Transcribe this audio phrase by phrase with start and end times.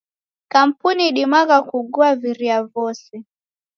[0.51, 3.15] Kampuni idimagha kugua viria vose.